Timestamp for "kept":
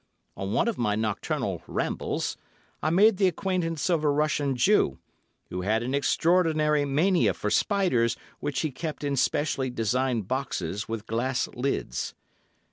8.71-9.03